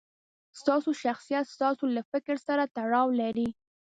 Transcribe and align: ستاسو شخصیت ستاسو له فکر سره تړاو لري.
ستاسو 0.59 0.89
شخصیت 1.03 1.45
ستاسو 1.55 1.83
له 1.95 2.01
فکر 2.11 2.35
سره 2.47 2.63
تړاو 2.75 3.07
لري. 3.21 3.49